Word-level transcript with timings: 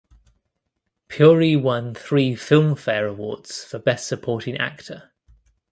Puri 1.09 1.55
won 1.55 1.93
three 1.93 2.33
Filmfare 2.33 3.07
Awards 3.07 3.63
for 3.63 3.77
Best 3.77 4.07
Supporting 4.07 4.57
Actor. 4.57 5.11